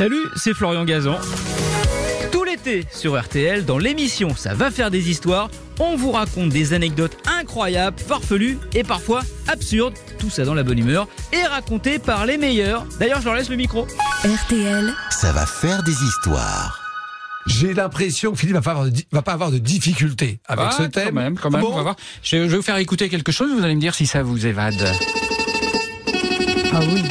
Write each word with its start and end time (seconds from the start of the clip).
Salut, 0.00 0.30
c'est 0.34 0.54
Florian 0.54 0.86
Gazan. 0.86 1.18
Tout 2.32 2.42
l'été 2.42 2.86
sur 2.90 3.20
RTL, 3.20 3.66
dans 3.66 3.76
l'émission 3.76 4.34
Ça 4.34 4.54
va 4.54 4.70
faire 4.70 4.90
des 4.90 5.10
histoires, 5.10 5.50
on 5.78 5.94
vous 5.94 6.10
raconte 6.12 6.48
des 6.48 6.72
anecdotes 6.72 7.18
incroyables, 7.28 7.98
farfelues 7.98 8.56
et 8.74 8.82
parfois 8.82 9.20
absurdes, 9.46 9.92
tout 10.18 10.30
ça 10.30 10.46
dans 10.46 10.54
la 10.54 10.62
bonne 10.62 10.78
humeur, 10.78 11.06
et 11.34 11.42
racontées 11.42 11.98
par 11.98 12.24
les 12.24 12.38
meilleurs. 12.38 12.86
D'ailleurs, 12.98 13.20
je 13.20 13.26
leur 13.26 13.34
laisse 13.34 13.50
le 13.50 13.56
micro. 13.56 13.86
RTL, 14.24 14.90
Ça 15.10 15.32
va 15.32 15.44
faire 15.44 15.82
des 15.82 15.92
histoires. 16.02 16.80
J'ai 17.44 17.74
l'impression 17.74 18.32
que 18.32 18.38
Philippe 18.38 18.54
va 18.54 18.62
pas 18.62 18.70
avoir 18.70 18.86
de, 18.86 18.92
va 19.12 19.20
pas 19.20 19.32
avoir 19.34 19.50
de 19.50 19.58
difficultés 19.58 20.40
avec 20.46 20.64
Ah, 20.70 20.76
ce 20.78 20.82
thème. 20.84 21.08
Quand 21.08 21.12
même, 21.12 21.38
quand 21.38 21.50
même, 21.50 21.60
Bon. 21.60 21.72
on 21.72 21.76
va 21.76 21.82
voir. 21.82 21.96
Je, 22.22 22.38
je 22.38 22.42
vais 22.44 22.56
vous 22.56 22.62
faire 22.62 22.78
écouter 22.78 23.10
quelque 23.10 23.32
chose, 23.32 23.50
vous 23.54 23.62
allez 23.62 23.74
me 23.74 23.80
dire 23.82 23.94
si 23.94 24.06
ça 24.06 24.22
vous 24.22 24.46
évade. 24.46 24.82
ah 26.72 26.80
oui, 26.90 27.02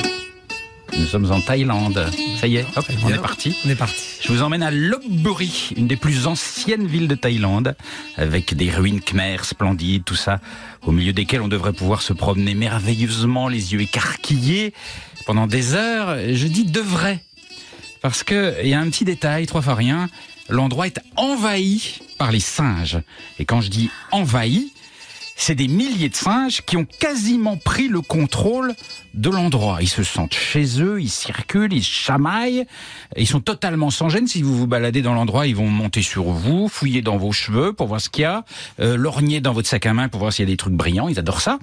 Nous 1.00 1.06
sommes 1.06 1.32
en 1.32 1.40
Thaïlande. 1.40 2.12
Ça 2.40 2.46
y 2.46 2.58
est, 2.58 2.66
hop, 2.76 2.86
on 3.06 3.10
est 3.10 3.18
parti. 3.18 3.56
On 3.66 3.70
est 3.70 3.76
parti. 3.76 4.04
Je 4.22 4.34
vous 4.34 4.42
emmène 4.42 4.62
à 4.62 4.70
Lopburi, 4.70 5.70
une 5.78 5.88
des 5.88 5.96
plus 5.96 6.28
anciennes 6.28 6.88
villes 6.88 7.08
de 7.08 7.16
Thaïlande, 7.16 7.76
avec 8.18 8.54
des 8.54 8.70
ruines 8.70 9.00
khmères 9.00 9.46
splendides, 9.46 10.04
tout 10.04 10.16
ça, 10.16 10.42
au 10.86 10.92
milieu 10.92 11.14
desquelles 11.14 11.42
on 11.42 11.48
devrait 11.48 11.72
pouvoir 11.72 12.02
se 12.02 12.12
promener 12.12 12.54
merveilleusement, 12.54 13.48
les 13.48 13.72
yeux 13.74 13.82
écarquillés, 13.82 14.74
pendant 15.26 15.48
des 15.48 15.74
heures. 15.74 16.18
Je 16.34 16.48
dis 16.48 16.66
devrait, 16.66 17.24
parce 18.02 18.24
que 18.24 18.56
il 18.62 18.70
y 18.70 18.74
a 18.74 18.80
un 18.82 18.90
petit 18.90 19.06
détail, 19.06 19.48
trois 19.48 19.62
fois 19.62 19.76
rien, 19.76 20.10
l'endroit 20.50 20.86
est 20.86 21.00
envahi 21.16 22.02
par 22.18 22.34
les 22.34 22.42
singes. 22.42 23.00
Et 23.40 23.46
quand 23.46 23.62
je 23.62 23.70
dis 23.70 23.90
envahi, 24.12 24.74
c'est 25.40 25.56
des 25.56 25.70
milliers 25.70 26.10
de 26.10 26.16
singes 26.16 26.62
qui 26.66 26.76
ont 26.76 26.86
quasiment 26.86 27.56
pris 27.56 27.88
le 27.88 28.02
contrôle 28.02 28.76
de 29.14 29.30
l'endroit. 29.30 29.78
Ils 29.82 29.88
se 29.88 30.04
sentent 30.04 30.34
chez 30.34 30.82
eux, 30.82 31.02
ils 31.02 31.10
circulent, 31.10 31.72
ils 31.72 31.84
chamaillent, 31.84 32.66
ils 33.16 33.26
sont 33.26 33.40
totalement 33.40 33.90
sans 33.90 34.10
gêne. 34.10 34.28
Si 34.28 34.42
vous 34.42 34.56
vous 34.56 34.68
baladez 34.68 35.02
dans 35.02 35.14
l'endroit, 35.14 35.48
ils 35.48 35.56
vont 35.56 35.70
monter 35.70 36.02
sur 36.02 36.26
vous, 36.26 36.68
fouiller 36.68 37.02
dans 37.02 37.16
vos 37.16 37.32
cheveux 37.32 37.72
pour 37.72 37.88
voir 37.88 38.02
ce 38.02 38.10
qu'il 38.10 38.24
y 38.24 38.26
a, 38.26 38.44
euh, 38.82 38.98
lorgner 38.98 39.40
dans 39.40 39.54
votre 39.54 39.70
sac 39.70 39.86
à 39.86 39.94
main 39.94 40.10
pour 40.10 40.20
voir 40.20 40.34
s'il 40.34 40.44
y 40.44 40.50
a 40.50 40.52
des 40.52 40.58
trucs 40.58 40.74
brillants. 40.74 41.08
Ils 41.08 41.20
adorent 41.20 41.42
ça. 41.42 41.58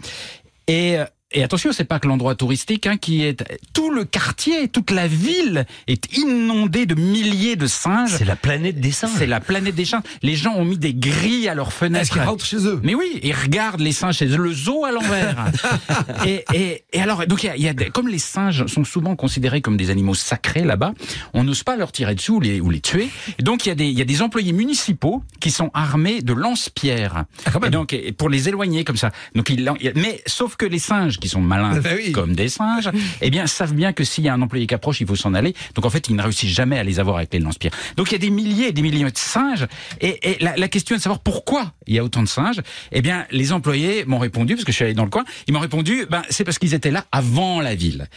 Et, 0.69 0.99
euh, 0.99 1.05
et 1.33 1.43
attention, 1.43 1.73
c'est 1.73 1.85
pas 1.85 1.99
que 1.99 2.07
l'endroit 2.07 2.35
touristique 2.37 2.87
hein, 2.87 2.97
qui 2.97 3.23
est 3.25 3.43
tout 3.75 3.91
le 3.91 4.05
quartier, 4.05 4.69
toute 4.69 4.91
la 4.93 5.09
ville 5.09 5.67
est 5.89 6.17
inondée 6.17 6.87
de 6.87 6.95
milliers 6.95 7.57
de 7.57 7.67
singes. 7.67 8.15
C'est 8.17 8.25
la 8.25 8.37
planète 8.37 8.81
des 8.81 8.93
singes. 8.93 9.11
C'est 9.19 9.27
la 9.27 9.41
planète 9.41 9.75
des 9.75 9.85
singes. 9.85 10.03
Les 10.23 10.37
gens 10.37 10.55
ont 10.55 10.65
mis 10.65 10.79
des 10.79 10.95
grilles 10.95 11.49
à 11.49 11.55
leurs 11.55 11.69
Est-ce 11.69 11.77
fenêtres. 11.77 12.13
qu'ils 12.13 12.23
rentrent 12.23 12.45
chez 12.45 12.65
eux? 12.67 12.81
Mais 12.85 12.95
oui, 12.95 13.19
ils 13.23 13.33
regardent 13.35 13.81
les 13.81 13.93
singes 13.93 14.17
chez 14.19 14.27
eux, 14.29 14.37
le 14.37 14.53
zoo 14.53 14.85
à 14.85 14.93
l'envers. 14.93 15.51
et, 16.27 16.45
et, 16.55 16.85
et 16.93 17.01
alors, 17.01 17.27
donc 17.27 17.43
il 17.43 17.47
y 17.47 17.51
a, 17.51 17.57
il 17.57 17.63
y 17.63 17.69
a 17.69 17.75
des- 17.75 17.91
comme 17.91 18.09
les 18.09 18.19
singes 18.21 18.67
sont 18.67 18.85
souvent 18.85 19.17
considérés 19.17 19.61
comme 19.61 19.77
des 19.77 19.91
animaux 19.91 20.15
sacrés 20.15 20.63
là-bas, 20.65 20.93
on 21.35 21.43
n'ose 21.45 21.63
pas 21.65 21.77
leur 21.77 21.91
tirer 21.93 22.15
dessus 22.15 22.31
ou 22.33 22.41
les, 22.41 22.61
ou 22.61 22.71
les 22.71 22.81
tuer. 22.81 23.09
Et 23.39 23.43
donc 23.43 23.67
il 23.67 23.71
y 23.71 23.73
a 23.73 23.75
des, 23.75 23.87
il 23.87 23.99
y 23.99 24.03
a 24.03 24.05
des 24.07 24.23
employés 24.23 24.53
municipaux 24.53 25.23
qui 25.41 25.51
sont 25.51 25.71
armés 25.75 26.23
de 26.23 26.33
lance-pierres. 26.33 27.25
Ah, 27.45 27.51
quand 27.51 27.61
même. 27.61 27.69
et 27.69 27.73
donc 27.73 27.93
et 27.93 28.13
pour 28.13 28.29
les 28.29 28.49
éloigner 28.49 28.85
comme 28.85 28.97
ça. 28.97 29.11
Donc 29.35 29.51
ils, 29.51 29.65
l'en- 29.65 29.77
mais 29.97 30.23
sauf 30.27 30.57
que 30.57 30.67
les 30.67 30.79
singes 30.79 31.16
qui 31.19 31.29
sont 31.29 31.41
malins 31.41 31.79
Bah 31.81 31.91
oui. 31.97 32.13
comme 32.13 32.35
des 32.35 32.49
singes, 32.49 32.91
eh 33.21 33.31
bien 33.31 33.47
savent 33.47 33.75
bien 33.75 33.93
que 33.93 34.05
s'il 34.05 34.25
y 34.25 34.29
a 34.29 34.35
un 34.35 34.43
employé 34.43 34.67
qui 34.67 34.75
approche, 34.75 35.01
il 35.01 35.07
faut 35.07 35.17
s'en 35.17 35.35
aller. 35.35 35.55
Donc 35.75 35.85
en 35.85 35.91
fait, 35.91 36.09
ils 36.09 36.17
ne 36.17 36.23
réussissent 36.23 36.55
jamais 36.55 36.79
à 36.79 36.85
les 36.85 37.01
avoir 37.01 37.17
avec 37.17 37.33
les 37.33 37.39
lance-pierres. 37.41 37.73
Donc 37.97 38.11
il 38.11 38.13
y 38.13 38.17
a 38.17 38.19
des 38.19 38.31
milliers 38.31 38.69
et 38.69 38.73
des 38.73 38.83
milliers 38.83 39.05
de 39.05 39.17
singes. 39.19 39.67
Et, 40.01 40.31
et 40.31 40.43
la, 40.43 40.57
la 40.57 40.69
question 40.69 40.95
est 40.95 40.99
de 40.99 41.03
savoir 41.03 41.21
pourquoi 41.21 41.73
il 41.87 41.95
y 41.95 41.99
a 41.99 42.05
autant 42.05 42.23
de 42.23 42.29
singes. 42.29 42.61
Eh 42.93 43.03
bien, 43.03 43.27
les 43.31 43.53
employés 43.53 44.05
m'ont 44.07 44.19
répondu 44.19 44.55
parce 44.55 44.65
que 44.65 44.73
je 44.73 44.77
suis 44.77 44.85
allé 44.85 44.95
dans 44.95 45.05
le 45.05 45.11
coin. 45.11 45.25
Ils 45.47 45.55
m'ont 45.55 45.61
répondu, 45.61 46.07
ben 46.11 46.23
c'est 46.31 46.45
parce 46.45 46.59
qu'ils 46.59 46.75
étaient 46.75 46.91
là 46.91 47.05
avant 47.13 47.61
la 47.61 47.75
ville. 47.75 48.09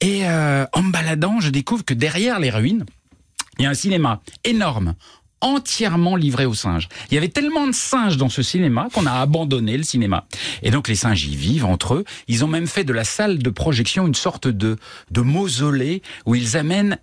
Et 0.00 0.26
euh, 0.26 0.64
en 0.72 0.82
me 0.82 0.92
baladant, 0.92 1.40
je 1.40 1.50
découvre 1.50 1.84
que 1.84 1.94
derrière 1.94 2.38
les 2.38 2.50
ruines, 2.50 2.84
il 3.58 3.64
y 3.64 3.66
a 3.66 3.70
un 3.70 3.74
cinéma 3.74 4.20
énorme 4.44 4.94
entièrement 5.40 6.16
livré 6.16 6.46
aux 6.46 6.54
singes. 6.54 6.88
Il 7.10 7.14
y 7.14 7.18
avait 7.18 7.28
tellement 7.28 7.66
de 7.66 7.72
singes 7.72 8.16
dans 8.16 8.28
ce 8.28 8.42
cinéma 8.42 8.88
qu'on 8.92 9.06
a 9.06 9.12
abandonné 9.12 9.76
le 9.76 9.82
cinéma. 9.82 10.26
Et 10.62 10.70
donc 10.70 10.88
les 10.88 10.94
singes 10.94 11.24
y 11.24 11.36
vivent 11.36 11.64
entre 11.64 11.94
eux. 11.94 12.04
Ils 12.26 12.44
ont 12.44 12.48
même 12.48 12.66
fait 12.66 12.84
de 12.84 12.92
la 12.92 13.04
salle 13.04 13.38
de 13.38 13.50
projection 13.50 14.06
une 14.06 14.14
sorte 14.14 14.48
de, 14.48 14.76
de 15.10 15.20
mausolée 15.20 16.02
où 16.26 16.34
ils 16.34 16.56
amènent 16.56 16.98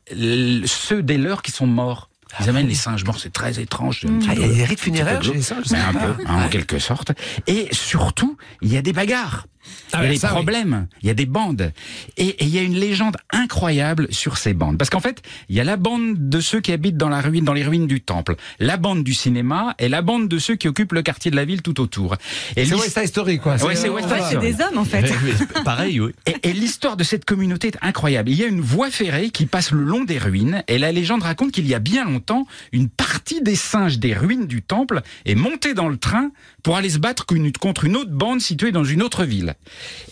ceux 0.66 1.02
des 1.02 1.18
leurs 1.18 1.42
qui 1.42 1.52
sont 1.52 1.68
morts. 1.68 2.10
Ils 2.42 2.50
amènent 2.50 2.68
les 2.68 2.76
singes 2.76 3.06
morts, 3.06 3.20
c'est 3.20 3.32
très 3.32 3.60
étrange. 3.60 4.02
petit 4.02 4.28
Ah, 4.30 4.34
il 4.36 4.42
y 4.42 4.44
a 4.44 4.48
des 4.48 4.66
rites 4.66 4.80
funéraires 4.80 5.24
chez 5.24 5.34
les 5.34 5.42
singes, 5.42 5.72
un 5.72 5.94
peu, 5.94 6.24
hein, 6.26 6.46
en 6.46 6.50
quelque 6.50 6.80
sorte. 6.80 7.14
Et 7.48 7.70
surtout, 7.72 8.38
il 8.62 8.74
y 8.74 8.78
a 8.78 8.82
des 8.82 8.94
bagarres. 8.94 9.48
Ah 9.94 10.00
il 10.02 10.06
y 10.06 10.08
a 10.08 10.10
des 10.12 10.18
ça, 10.18 10.28
oui. 10.28 10.34
problèmes, 10.34 10.88
il 11.02 11.08
y 11.08 11.10
a 11.10 11.14
des 11.14 11.26
bandes. 11.26 11.72
Et, 12.18 12.28
et 12.28 12.44
il 12.44 12.50
y 12.50 12.58
a 12.58 12.62
une 12.62 12.76
légende 12.76 13.18
incroyable 13.32 14.08
sur 14.12 14.38
ces 14.38 14.54
bandes. 14.54 14.78
Parce 14.78 14.90
qu'en 14.90 15.00
fait, 15.00 15.22
il 15.50 15.56
y 15.56 15.60
a 15.60 15.64
la 15.64 15.78
bande 15.78 16.30
de 16.30 16.40
ceux 16.40 16.60
qui 16.62 16.72
habitent 16.72 16.98
dans 16.98 17.10
la 17.10 17.22
ruine, 17.22 17.46
dans 17.46 17.54
les 17.54 17.64
ruines 17.64 17.88
du 17.88 18.02
temple, 18.02 18.36
la 18.60 18.78
bande 18.78 19.04
du 19.04 19.14
cinéma 19.14 19.76
et 19.80 19.90
la 19.90 20.02
bande 20.02 20.28
de 20.28 20.38
ceux 20.40 20.56
qui 20.56 20.68
occupent 20.68 20.94
le 20.94 21.02
quartier 21.02 21.32
de 21.32 21.36
la 21.36 21.46
ville 21.46 21.62
tout 21.62 21.80
autour. 21.80 22.16
Et 22.56 22.66
C'est 22.66 22.76
West 22.76 22.98
Side 22.98 23.08
Story, 23.08 23.40
quoi. 23.40 23.56
Ouais, 23.64 23.76
c'est 23.76 23.90
West 23.90 24.08
Side 24.10 24.40
des 24.40 24.62
hommes 24.62 24.78
en 24.78 24.86
fait. 24.86 25.14
Pareil, 25.64 26.00
oui. 26.00 26.12
Et, 26.26 26.50
et 26.50 26.54
l'histoire 26.54 26.98
de 26.98 27.04
cette 27.04 27.26
communauté 27.26 27.68
est 27.70 27.78
incroyable. 27.82 28.30
Il 28.30 28.38
y 28.38 28.44
a 28.44 28.48
une 28.48 28.62
voie 28.62 28.90
ferrée 28.92 29.30
qui 29.30 29.46
passe 29.46 29.72
le 29.72 29.84
long 29.84 30.04
des 30.04 30.18
ruines 30.18 30.64
et 30.68 30.78
la 30.78 30.92
légende 30.92 31.24
raconte 31.24 31.52
qu'il 31.52 31.68
y 31.68 31.74
a 31.74 31.80
bien 31.80 32.06
longtemps, 32.06 32.46
une 32.72 32.90
partie 32.90 33.42
des 33.42 33.56
singes 33.56 34.00
des 34.00 34.14
ruines 34.14 34.48
du 34.48 34.62
temple 34.62 35.02
est 35.26 35.36
montée 35.36 35.74
dans 35.74 35.90
le 35.90 35.98
train 35.98 36.32
pour 36.64 36.76
aller 36.76 36.90
se 36.90 36.98
battre 36.98 37.26
contre 37.60 37.86
une 37.86 37.96
autre 37.96 38.12
bande 38.12 38.42
située 38.42 38.72
dans 38.72 38.84
une 38.84 39.02
autre 39.02 39.24
ville. 39.24 39.56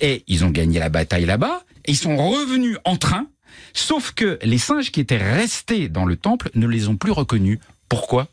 Et 0.01 0.23
ils 0.27 0.43
ont 0.45 0.49
gagné 0.49 0.79
la 0.79 0.89
bataille 0.89 1.25
là-bas 1.25 1.63
et 1.85 1.91
ils 1.91 1.97
sont 1.97 2.17
revenus 2.17 2.77
en 2.85 2.97
train, 2.97 3.27
sauf 3.73 4.11
que 4.11 4.39
les 4.43 4.57
singes 4.57 4.91
qui 4.91 4.99
étaient 4.99 5.17
restés 5.17 5.89
dans 5.89 6.05
le 6.05 6.15
temple 6.15 6.49
ne 6.55 6.67
les 6.67 6.87
ont 6.87 6.95
plus 6.95 7.11
reconnus. 7.11 7.59
Pourquoi? 7.89 8.27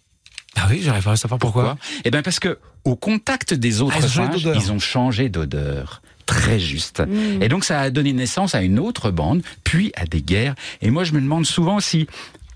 Ah 0.56 0.67
oui, 0.71 0.81
j'arrive 0.83 1.05
pas 1.05 1.12
à 1.12 1.17
savoir 1.17 1.39
pourquoi. 1.39 1.78
Eh 2.05 2.11
bien 2.11 2.23
parce 2.23 2.41
que 2.41 2.59
au 2.84 2.97
contact 2.97 3.55
des 3.55 3.83
autres 3.83 3.97
Ah, 3.99 4.09
singes, 4.09 4.49
ils 4.55 4.73
ont 4.73 4.78
changé 4.78 5.28
d'odeur. 5.28 6.03
Très 6.27 6.61
juste. 6.61 7.03
Et 7.41 7.49
donc 7.49 7.65
ça 7.65 7.81
a 7.81 7.91
donné 7.91 8.12
naissance 8.12 8.55
à 8.55 8.62
une 8.62 8.78
autre 8.78 9.11
bande, 9.11 9.43
puis 9.65 9.91
à 9.97 10.07
des 10.07 10.22
guerres. 10.22 10.55
Et 10.81 10.91
moi 10.91 11.03
je 11.05 11.12
me 11.12 11.21
demande 11.21 11.45
souvent 11.45 11.81
si 11.81 12.07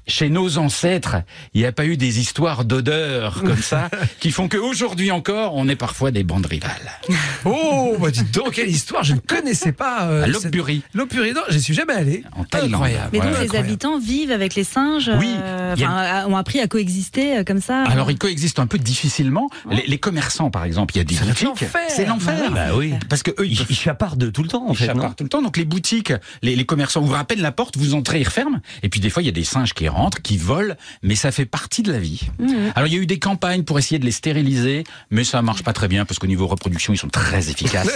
chez 0.06 0.28
nos 0.28 0.58
ancêtres, 0.58 1.16
il 1.54 1.60
n'y 1.60 1.66
a 1.66 1.72
pas 1.72 1.86
eu 1.86 1.96
des 1.96 2.20
histoires 2.20 2.64
d'odeur 2.64 3.40
comme 3.42 3.56
ça 3.62 3.88
qui 4.20 4.30
font 4.30 4.48
qu'aujourd'hui 4.48 5.10
encore, 5.10 5.54
on 5.54 5.68
est 5.68 5.76
parfois 5.76 6.10
des 6.10 6.24
bandes 6.24 6.46
rivales. 6.46 6.70
Oh, 7.46 7.96
bah 8.00 8.10
dites 8.10 8.32
donc, 8.32 8.52
quelle 8.52 8.70
histoire, 8.70 9.04
je 9.04 9.12
ne 9.14 9.18
connaissais 9.18 9.72
pas. 9.72 10.04
euh, 10.04 10.22
À 10.22 10.26
cette- 10.26 10.44
Lopburi, 10.44 10.82
Lopburi, 10.94 11.32
non, 11.34 11.42
j'y 11.50 11.60
suis 11.60 11.74
jamais 11.74 11.92
allé. 11.92 12.24
en 12.32 12.44
Thaïlande. 12.44 12.72
Incroyable. 12.74 13.08
Mais 13.12 13.18
donc 13.18 13.26
Ouais. 13.28 13.32
les 13.38 13.44
Incroyable. 13.44 13.68
habitants 13.68 13.98
vivent 13.98 14.30
avec 14.30 14.54
les 14.54 14.64
singes, 14.64 15.10
Oui, 15.18 15.34
euh, 15.42 15.74
il 15.76 15.82
y 15.82 15.84
a- 15.84 15.90
enfin, 15.90 16.26
ont 16.30 16.36
appris 16.36 16.60
à 16.60 16.66
coexister 16.68 17.38
euh, 17.38 17.44
comme 17.44 17.60
ça. 17.60 17.82
Alors 17.84 18.10
ils 18.10 18.16
coexistent 18.18 18.60
un 18.60 18.66
peu 18.66 18.78
difficilement. 18.78 19.48
Les, 19.70 19.84
les 19.86 19.98
commerçants, 19.98 20.50
par 20.50 20.64
exemple, 20.64 20.94
il 20.94 20.98
y 20.98 21.00
a 21.02 21.04
des 21.04 21.14
C'est 21.16 21.24
boutiques. 21.26 21.44
l'enfer. 21.44 21.70
C'est 21.88 22.06
l'enfer. 22.06 22.50
Bah 22.50 22.74
oui. 22.74 22.94
Parce 23.10 23.22
que 23.22 23.30
eux, 23.32 23.46
ils 23.46 23.52
Ils, 23.60 23.66
ils 23.70 23.76
chapardent 23.76 24.32
tout 24.32 24.42
le 24.42 24.48
temps, 24.48 24.66
en 24.68 24.72
Ils 24.72 24.76
fait, 24.76 24.92
tout 25.16 25.22
le 25.24 25.28
temps. 25.28 25.42
Donc 25.42 25.56
les 25.58 25.64
boutiques, 25.64 26.12
les, 26.42 26.56
les 26.56 26.64
commerçants 26.64 27.02
ouvrent 27.02 27.16
à 27.18 27.24
peine 27.24 27.40
la 27.40 27.52
porte, 27.52 27.76
vous 27.76 27.94
entrez, 27.94 28.20
ils 28.20 28.24
referment. 28.26 28.60
Et 28.82 28.88
puis 28.88 29.00
des 29.00 29.10
fois, 29.10 29.22
il 29.22 29.26
y 29.26 29.28
a 29.28 29.32
des 29.32 29.44
singes 29.44 29.74
qui 29.74 29.88
rentrent, 29.94 30.20
qui 30.22 30.36
volent, 30.36 30.74
mais 31.02 31.14
ça 31.14 31.32
fait 31.32 31.46
partie 31.46 31.82
de 31.82 31.92
la 31.92 31.98
vie. 31.98 32.20
Alors 32.74 32.86
il 32.88 32.92
y 32.94 32.98
a 32.98 33.00
eu 33.00 33.06
des 33.06 33.18
campagnes 33.18 33.62
pour 33.62 33.78
essayer 33.78 33.98
de 33.98 34.04
les 34.04 34.10
stériliser, 34.10 34.84
mais 35.10 35.24
ça 35.24 35.40
marche 35.42 35.62
pas 35.62 35.72
très 35.72 35.88
bien 35.88 36.04
parce 36.04 36.18
qu'au 36.18 36.26
niveau 36.26 36.46
reproduction, 36.46 36.92
ils 36.92 36.98
sont 36.98 37.08
très 37.08 37.48
efficaces. 37.50 37.88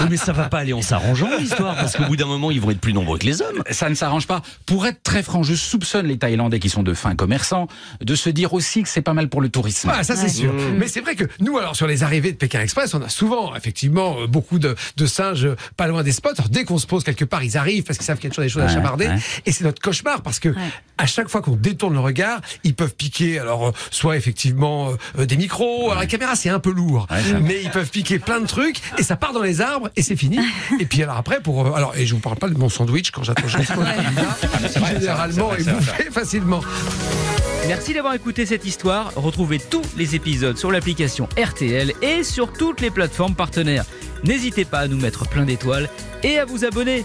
Oui, 0.00 0.06
Mais 0.10 0.16
ça 0.16 0.32
va 0.32 0.44
pas 0.48 0.58
aller 0.58 0.72
en 0.72 0.82
s'arrangeant, 0.82 1.28
l'histoire, 1.38 1.74
parce 1.76 1.96
qu'au 1.96 2.04
bout 2.04 2.16
d'un 2.16 2.26
moment, 2.26 2.50
ils 2.50 2.60
vont 2.60 2.70
être 2.70 2.80
plus 2.80 2.92
nombreux 2.92 3.18
que 3.18 3.26
les 3.26 3.40
hommes. 3.42 3.62
ça 3.70 3.88
ne 3.88 3.94
s'arrange 3.94 4.26
pas. 4.26 4.42
Pour 4.66 4.86
être 4.86 5.02
très 5.02 5.22
franc, 5.22 5.42
je 5.42 5.54
soupçonne 5.54 6.06
les 6.06 6.18
Thaïlandais 6.18 6.58
qui 6.58 6.68
sont 6.68 6.82
de 6.82 6.94
fins 6.94 7.14
commerçants 7.14 7.68
de 8.00 8.14
se 8.14 8.30
dire 8.30 8.52
aussi 8.54 8.82
que 8.82 8.88
c'est 8.88 9.02
pas 9.02 9.14
mal 9.14 9.28
pour 9.28 9.40
le 9.40 9.48
tourisme. 9.48 9.90
Ah, 9.92 10.02
ça 10.04 10.16
c'est 10.16 10.28
sûr. 10.28 10.52
Mais 10.78 10.88
c'est 10.88 11.00
vrai 11.00 11.14
que 11.14 11.24
nous, 11.40 11.58
alors 11.58 11.76
sur 11.76 11.86
les 11.86 12.02
arrivées 12.02 12.32
de 12.32 12.36
Pékin 12.36 12.60
Express, 12.60 12.94
on 12.94 13.02
a 13.02 13.08
souvent 13.08 13.54
effectivement 13.54 14.16
euh, 14.20 14.26
beaucoup 14.26 14.58
de, 14.58 14.74
de 14.96 15.06
singes 15.06 15.44
euh, 15.44 15.56
pas 15.76 15.86
loin 15.86 16.02
des 16.02 16.12
spots. 16.12 16.30
Alors, 16.38 16.48
dès 16.48 16.64
qu'on 16.64 16.78
se 16.78 16.86
pose 16.86 17.04
quelque 17.04 17.24
part, 17.24 17.42
ils 17.44 17.56
arrivent 17.56 17.84
parce 17.84 17.98
qu'ils 17.98 18.06
savent 18.06 18.18
qu'il 18.18 18.24
y 18.24 18.28
a 18.28 18.30
toujours 18.30 18.44
des 18.44 18.50
choses 18.50 18.62
à 18.62 18.68
chamarder. 18.68 19.06
ouais. 19.08 19.16
Et 19.46 19.52
c'est 19.52 19.64
notre 19.64 19.80
cauchemar 19.80 20.22
parce 20.22 20.38
que 20.40 20.54
à 20.98 21.06
chaque 21.06 21.28
fois 21.28 21.42
qu'on 21.42 21.56
détourne 21.56 21.94
le 21.94 22.00
regard, 22.00 22.40
ils 22.62 22.74
peuvent 22.74 22.94
piquer. 22.94 23.38
Alors 23.38 23.68
euh, 23.68 23.72
soit 23.90 24.16
effectivement 24.16 24.90
euh, 24.90 24.96
euh, 25.20 25.26
des 25.26 25.36
micros. 25.36 25.90
Alors 25.90 26.00
la 26.00 26.06
caméra 26.06 26.36
c'est 26.36 26.48
un 26.50 26.60
peu 26.60 26.70
lourd, 26.70 27.06
Ouais, 27.10 27.40
mais 27.40 27.60
ils 27.62 27.70
peuvent 27.70 27.90
piquer 27.90 28.18
plein 28.18 28.40
de 28.40 28.46
trucs 28.46 28.80
et 28.98 29.02
ça 29.02 29.16
part 29.16 29.32
dans 29.32 29.42
les 29.42 29.60
arbres 29.60 29.90
et 29.96 30.02
c'est 30.02 30.16
fini. 30.16 30.38
et 30.78 30.86
puis 30.86 31.02
alors 31.02 31.16
après 31.16 31.40
pour 31.40 31.66
euh, 31.66 31.72
alors 31.72 31.96
et 31.96 32.06
je 32.06 32.14
vous 32.14 32.20
parle 32.20 32.36
pas 32.36 32.48
de 32.48 32.56
mon 32.56 32.68
sandwich 32.68 33.10
quand 33.10 33.24
j'attends 33.24 33.48
généralement 35.00 35.54
est 35.54 35.68
bouffé 35.68 36.04
facilement. 36.10 36.60
Merci 37.68 37.94
d'avoir 37.94 38.14
écouté 38.14 38.44
cette 38.44 38.64
histoire. 38.64 39.12
Retrouvez 39.16 39.58
tous 39.58 39.82
les 39.96 40.14
épisodes 40.14 40.56
sur 40.58 40.70
l'application 40.70 41.28
RTL 41.42 41.92
et 42.02 42.24
sur 42.24 42.52
toutes 42.52 42.80
les 42.80 42.90
plateformes 42.90 43.34
partenaires. 43.34 43.84
N'hésitez 44.24 44.64
pas 44.64 44.80
à 44.80 44.88
nous 44.88 44.98
mettre 44.98 45.26
plein 45.28 45.44
d'étoiles 45.44 45.88
et 46.22 46.38
à 46.38 46.44
vous 46.44 46.64
abonner. 46.64 47.04